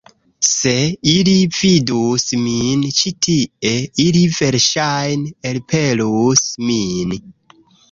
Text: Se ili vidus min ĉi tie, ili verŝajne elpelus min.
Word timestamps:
Se 0.51 0.71
ili 1.11 1.35
vidus 1.57 2.25
min 2.45 2.87
ĉi 3.01 3.13
tie, 3.27 3.75
ili 4.07 4.25
verŝajne 4.39 5.37
elpelus 5.53 6.45
min. 6.67 7.17